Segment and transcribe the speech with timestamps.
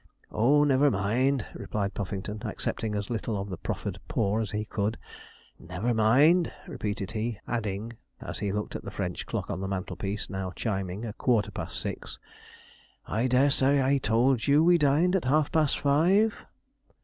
[0.31, 4.97] 'Oh, never mind,' replied Puffington, accepting as little of the proffered paw as he could;
[5.59, 10.27] 'never mind,' repeated he, adding, as he looked at the French clock on the mantelpiece
[10.27, 12.17] now chiming a quarter past six,
[13.05, 16.33] 'I dare say I told you we dined at half past five.'